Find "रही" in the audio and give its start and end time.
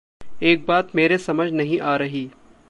1.95-2.29